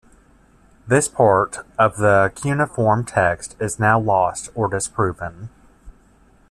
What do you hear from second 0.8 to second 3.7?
This part of the cuneiform text